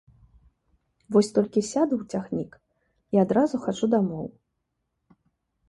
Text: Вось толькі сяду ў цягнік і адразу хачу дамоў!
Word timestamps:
Вось 1.15 1.29
толькі 1.35 1.61
сяду 1.73 1.93
ў 1.99 2.03
цягнік 2.17 2.51
і 3.13 3.23
адразу 3.27 3.55
хачу 3.69 3.85
дамоў! 3.95 4.27